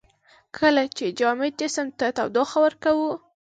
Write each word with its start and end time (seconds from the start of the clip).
کله 0.57 0.83
چې 0.97 1.05
جامد 1.19 1.53
جسم 1.59 1.87
ته 1.99 2.07
تودوخه 2.17 2.57
ورکوو. 2.65 3.09